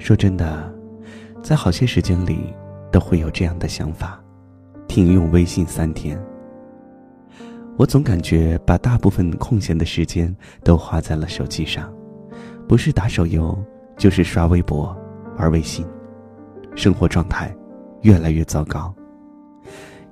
[0.00, 0.74] 说真的，
[1.42, 2.54] 在好些时间里
[2.90, 4.18] 都会有这样的想法：
[4.88, 6.18] 停用微信三天。
[7.76, 10.34] 我总感觉把大部分空闲的时间
[10.64, 11.92] 都花在了手机上，
[12.66, 13.56] 不是打手游，
[13.98, 14.96] 就是刷微博、
[15.36, 15.86] 玩微信，
[16.74, 17.54] 生活状态
[18.00, 18.92] 越来越糟糕。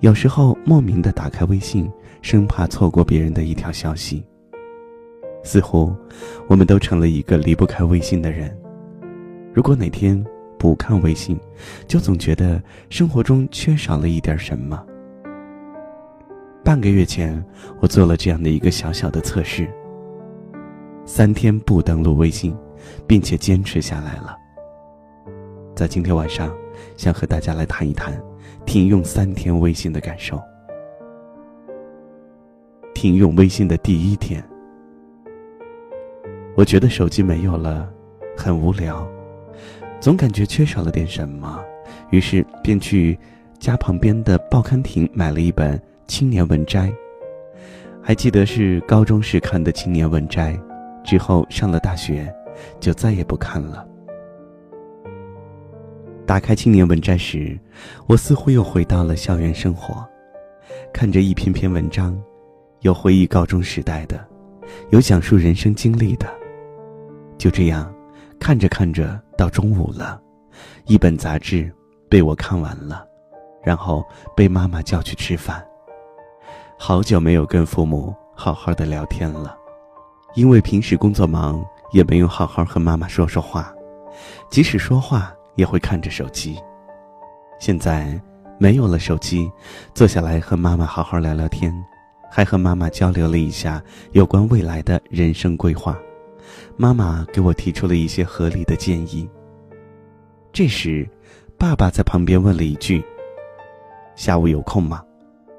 [0.01, 4.23] 有时候莫名的打开微信，生怕错过别人的一条消息。
[5.43, 5.97] 似乎
[6.47, 8.55] 我们都成了一个离不开微信的人。
[9.53, 10.25] 如果哪天
[10.59, 11.39] 不看微信，
[11.87, 14.85] 就总觉得生活中缺少了一点什么。
[16.65, 17.45] 半个月前，
[17.81, 19.69] 我做了这样的一个小小的测试：
[21.05, 22.57] 三天不登录微信，
[23.07, 24.37] 并且坚持下来了。
[25.75, 26.55] 在今天晚上，
[26.97, 28.21] 想和大家来谈一谈。
[28.65, 30.39] 停用三天微信的感受。
[32.95, 34.45] 停用微信的第一天，
[36.55, 37.89] 我觉得手机没有了，
[38.37, 39.09] 很无聊，
[40.01, 41.61] 总感觉缺少了点什么，
[42.11, 43.19] 于是便去
[43.59, 46.89] 家旁边的报刊亭买了一本《青年文摘》。
[48.03, 50.55] 还记得是高中时看的《青年文摘》，
[51.05, 52.33] 之后上了大学，
[52.81, 53.87] 就再也不看了。
[56.25, 57.59] 打开《青年文摘》时，
[58.07, 60.07] 我似乎又回到了校园生活，
[60.93, 62.19] 看着一篇篇文章，
[62.81, 64.25] 有回忆高中时代的，
[64.91, 66.27] 有讲述人生经历的。
[67.37, 67.93] 就这样，
[68.41, 70.21] 看着看着到中午了，
[70.87, 71.73] 一本杂志
[72.09, 73.07] 被我看完了，
[73.63, 74.05] 然后
[74.37, 75.65] 被妈妈叫去吃饭。
[76.79, 79.57] 好久没有跟父母好好的聊天了，
[80.35, 83.75] 因为平时工作忙，也没有好好和妈妈说说话，
[84.51, 85.33] 即使说话。
[85.59, 86.57] 也会看着手机。
[87.59, 88.17] 现在
[88.61, 89.51] 没有了手机，
[89.93, 91.75] 坐下来和妈妈好好聊聊天，
[92.31, 95.99] 还和妈妈交流了一下有关未来的人生规划。
[96.77, 99.29] 妈妈给我提出了一些合理的建议。
[100.53, 101.09] 这时，
[101.59, 103.05] 爸爸在旁边问了一句
[104.17, 105.05] ：“下午有空吗？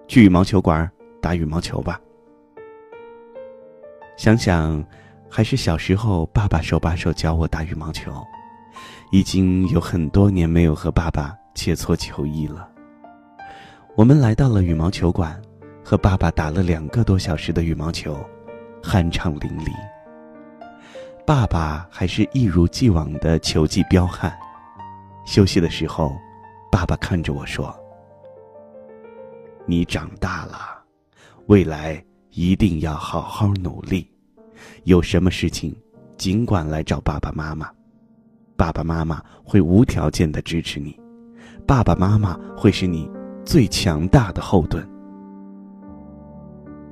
[0.08, 0.90] 去羽毛球馆
[1.22, 2.00] 打羽毛球吧。”
[4.18, 4.84] 想想，
[5.30, 8.12] 还是小时候爸爸手把手教我打羽毛球。
[9.12, 12.70] 已经有很多年没有和爸爸切磋球艺了。
[13.96, 15.42] 我们来到了羽毛球馆，
[15.84, 18.18] 和爸爸打了两个多小时的羽毛球，
[18.84, 19.72] 酣畅淋漓。
[21.30, 24.36] 爸爸还是一如既往的球技彪悍。
[25.28, 26.18] 休息的时候，
[26.72, 27.72] 爸爸看着我说
[29.68, 30.58] ：“你长大了，
[31.46, 34.12] 未来一定要好好努力，
[34.86, 35.72] 有什么事情，
[36.18, 37.70] 尽管来找爸爸妈妈。”
[38.58, 41.00] 爸爸妈妈会无条件的支持你，
[41.68, 43.08] 爸爸妈妈会是你
[43.46, 44.84] 最强大的后盾。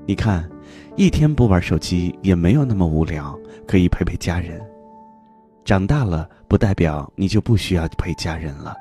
[0.07, 0.49] 你看，
[0.95, 3.37] 一天不玩手机也没有那么无聊，
[3.67, 4.59] 可以陪陪家人。
[5.65, 8.73] 长大了不代表你就不需要陪家人了，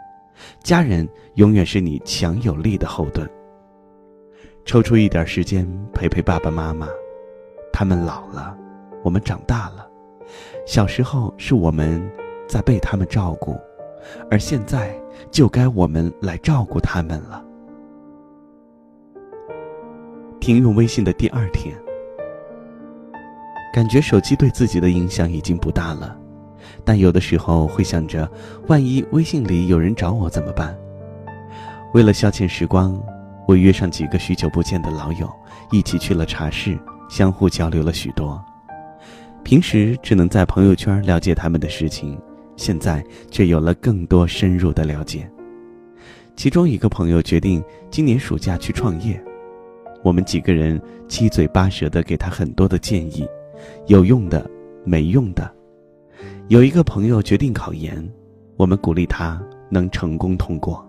[0.62, 3.28] 家人永远是你强有力的后盾。
[4.64, 6.88] 抽出一点时间陪陪爸爸妈妈，
[7.72, 8.56] 他们老了，
[9.03, 9.87] 我们长大了。
[10.64, 12.00] 小时候是我们。
[12.48, 13.58] 在被他们照顾，
[14.31, 14.97] 而现在
[15.32, 17.44] 就该我们来照顾他们了。
[20.47, 21.75] 停用微信的第二天，
[23.75, 26.17] 感觉手机对自己的影响已经不大了，
[26.84, 28.31] 但有的时候会想着，
[28.69, 30.73] 万一微信里有人找我怎么办？
[31.95, 32.97] 为了消遣时光，
[33.49, 35.29] 我约上几个许久不见的老友，
[35.73, 38.41] 一起去了茶室，相互交流了许多。
[39.43, 42.17] 平时只能在朋友圈了解他们的事情。
[42.55, 45.29] 现在却有了更多深入的了解。
[46.37, 49.21] 其中一个朋友决定今年暑假去创业，
[50.06, 53.28] 我们几个人七嘴八舌的给他很多的建议，
[53.89, 54.49] 有用的，
[54.84, 55.53] 没用的。
[56.47, 58.09] 有一个朋友决定考研，
[58.56, 60.89] 我们鼓励他能成功通过。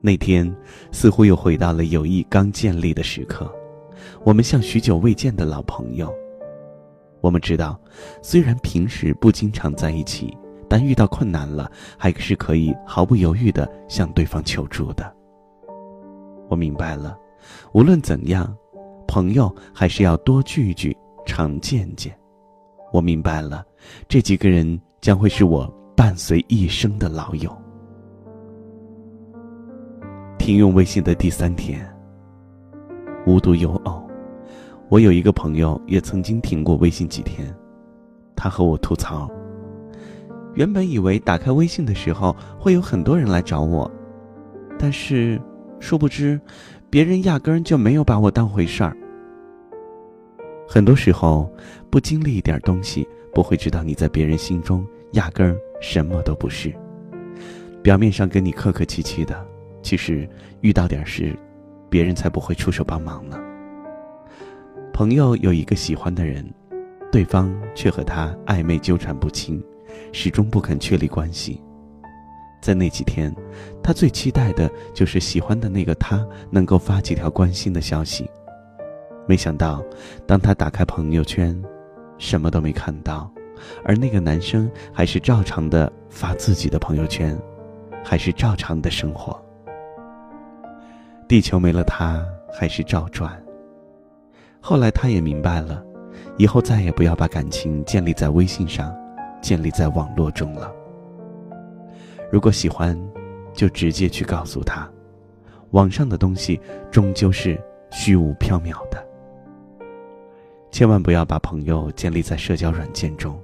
[0.00, 0.52] 那天
[0.90, 3.48] 似乎又回到了友谊刚建立的时刻，
[4.24, 6.12] 我们像许久未见的老朋友。
[7.20, 7.80] 我们知道，
[8.20, 10.36] 虽然平时不经常在一起。
[10.68, 15.14] 但遇到困难了，还是可以毫不犹豫的向对方求助的。
[16.48, 17.14] 我明白了，
[17.72, 18.56] 无论怎样，
[19.06, 20.96] 朋友还是要多聚聚，
[21.26, 22.16] 常见见。
[22.92, 23.64] 我明白了，
[24.08, 25.66] 这几个人将会是我
[25.96, 27.50] 伴随一生的老友。
[30.38, 31.80] 停用微信的第三天，
[33.26, 34.02] 无独有偶，
[34.88, 37.54] 我有一个朋友也曾经停过微信几天，
[38.34, 39.30] 他和我吐槽。
[40.54, 43.90] 原本以为打开微信的时候会有很多人来找我，
[44.78, 45.40] 但是
[45.80, 46.38] 殊不知，
[46.92, 48.94] 别人压根就没有把我当回事儿。
[50.68, 51.50] 很多时候，
[51.88, 56.70] 不经历一点东西，不会知道你在别人心中压根儿什么都不是。
[57.82, 59.42] 表面上跟你客客气气的，
[59.80, 60.28] 其实
[60.60, 61.34] 遇到点事，
[61.88, 63.40] 别人才不会出手帮忙呢。
[64.92, 66.44] 朋友有一个喜欢的人，
[67.10, 69.64] 对方却和他暧昧纠缠不清，
[70.12, 71.58] 始终不肯确立关系。
[72.62, 73.34] 在那几天，
[73.82, 78.30] 他最期待的就是喜欢的那个他能够发几条关心的消息。
[79.26, 79.82] 没想到，
[80.26, 81.60] 当他打开朋友圈，
[82.18, 83.28] 什么都没看到，
[83.84, 87.36] 而那个男生还是照常的发自己的朋友圈，
[88.04, 89.36] 还是照常的生活。
[91.26, 93.36] 地球没了他，还是照转。
[94.60, 95.84] 后来他也明白了，
[96.38, 98.94] 以后再也不要把感情建立在微信上，
[99.40, 100.72] 建立在网络中了。
[102.32, 102.98] 如果喜欢，
[103.52, 104.90] 就直接去告诉他，
[105.72, 106.58] 网上的东西
[106.90, 109.06] 终究是虚无缥缈的。
[110.70, 113.38] 千万不要把朋友建立在社交软件中，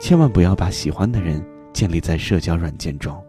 [0.00, 1.40] 千万不要把喜欢的人
[1.72, 3.24] 建立在社交软件中，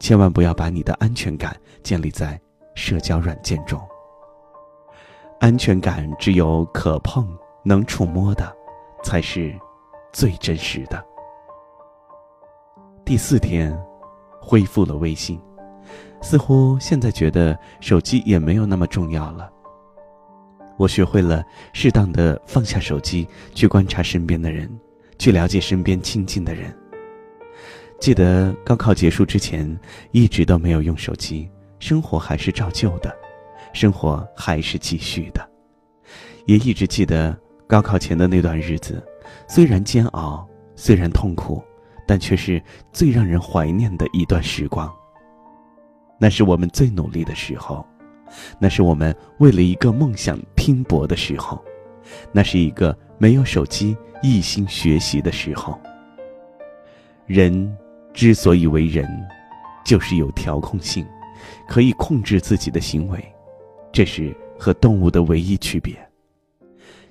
[0.00, 2.40] 千万不要把你的安全感建立在
[2.74, 3.80] 社交软件中。
[5.38, 7.24] 安全感只有可碰、
[7.62, 8.52] 能触摸的，
[9.04, 9.54] 才是
[10.12, 11.00] 最真实的。
[13.06, 13.72] 第四天，
[14.40, 15.40] 恢复了微信，
[16.20, 19.48] 似乎现在觉得手机也没有那么重要了。
[20.76, 24.68] 我学会了适当的放下手机，去观察身边的人，
[25.20, 26.76] 去了解身边亲近的人。
[28.00, 29.78] 记得高考结束之前，
[30.10, 31.48] 一直都没有用手机，
[31.78, 33.16] 生活还是照旧的，
[33.72, 35.48] 生活还是继续的。
[36.44, 37.38] 也一直记得
[37.68, 39.00] 高考前的那段日子，
[39.46, 40.44] 虽然煎熬，
[40.74, 41.62] 虽然痛苦。
[42.06, 42.62] 但却是
[42.92, 44.90] 最让人怀念的一段时光。
[46.18, 47.84] 那是我们最努力的时候，
[48.58, 51.62] 那是我们为了一个梦想拼搏的时候，
[52.32, 55.78] 那是一个没有手机一心学习的时候。
[57.26, 57.76] 人
[58.14, 59.06] 之所以为人，
[59.84, 61.04] 就是有调控性，
[61.68, 63.22] 可以控制自己的行为，
[63.92, 65.94] 这是和动物的唯一区别。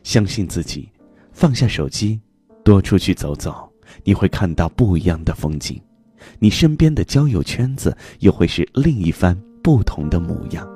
[0.04, 0.90] 相信自己，
[1.32, 2.20] 放下手机，
[2.64, 3.72] 多出去走走。
[4.04, 5.82] 你会看到不一样的风景，
[6.40, 10.68] 你身边的交友圈子又会是另一番不同的模样。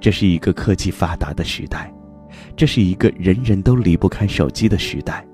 [0.00, 1.92] 这是一个科技发达的时代，
[2.56, 5.26] 这是一个人人都离不开手机的时代，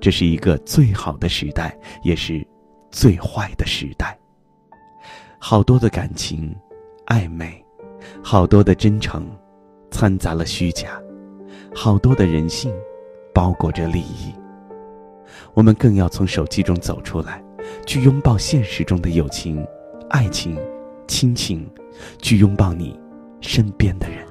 [0.00, 2.46] 这是一个最好的时代，也是
[2.90, 4.18] 最坏的时代。
[5.38, 6.54] 好多的感情
[7.06, 7.64] 暧昧，
[8.22, 9.26] 好多的真诚
[9.90, 11.00] 掺杂了虚假，
[11.74, 12.72] 好多的人性
[13.34, 14.32] 包裹着利益。
[15.58, 17.42] 我们更要从手机中走出来，
[17.84, 19.66] 去拥抱现实中的友情、
[20.08, 20.56] 爱情、
[21.08, 21.68] 亲情，
[22.22, 22.96] 去拥抱你
[23.40, 24.24] 身边的人。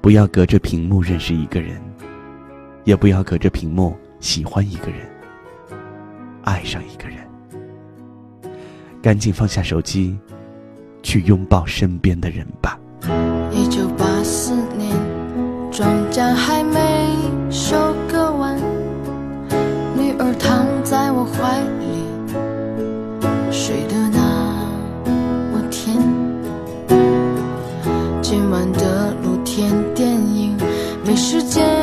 [0.00, 1.78] 不要隔着屏幕认识一个人，
[2.84, 5.06] 也不要隔着屏幕喜欢一个人、
[6.44, 7.18] 爱上一个人。
[9.02, 10.18] 赶紧放下手机，
[11.02, 12.80] 去拥抱身边的人吧。
[13.52, 14.90] 一九八四年，
[15.70, 16.53] 庄稼还
[28.34, 30.56] 今晚的露天电影。
[31.06, 31.73] 没时间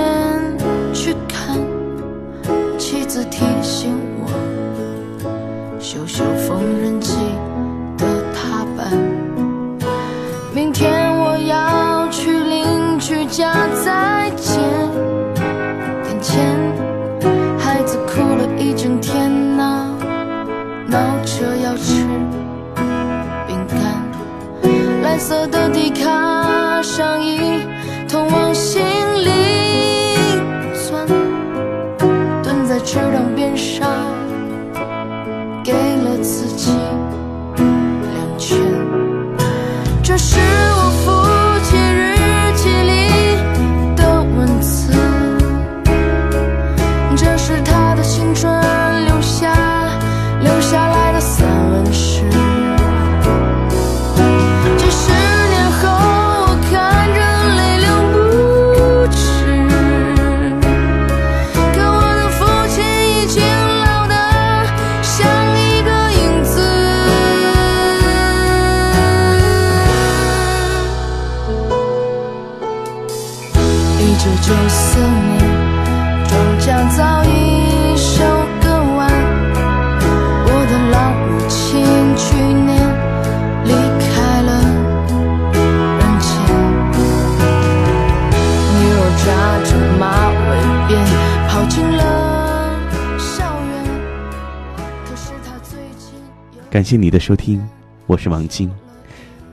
[96.71, 97.61] 感谢你的收听，
[98.07, 98.71] 我是王晶。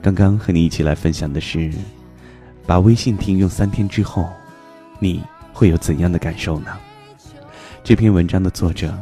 [0.01, 1.69] 刚刚和你一起来分享的是，
[2.65, 4.29] 把微信停用三天之后，
[4.99, 5.21] 你
[5.51, 6.71] 会有怎样的感受呢？
[7.83, 8.97] 这篇文章的作者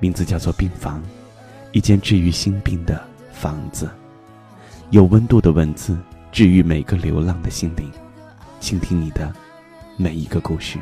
[0.00, 1.02] 名字叫做病房，
[1.72, 2.98] 一间治愈心病的
[3.30, 3.90] 房子，
[4.88, 5.98] 有温度的文字
[6.32, 7.92] 治愈每个流浪的心灵，
[8.58, 9.30] 倾听你的
[9.98, 10.78] 每一个故事。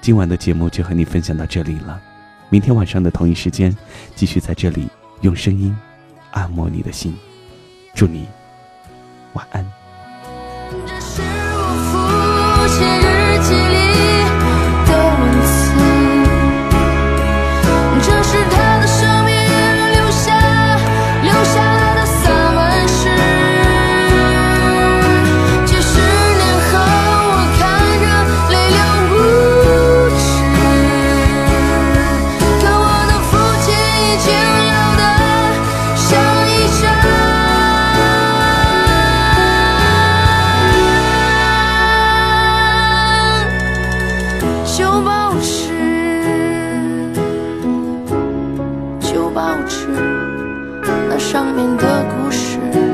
[0.00, 2.00] 今晚的节目就和你分享到这里了，
[2.48, 3.76] 明天晚上的同一时间，
[4.14, 4.88] 继续在这里
[5.22, 5.76] 用声音
[6.30, 7.16] 按摩你的心。
[7.96, 8.28] 祝你
[9.32, 9.64] 晚安。
[51.08, 52.85] 那上面的故事。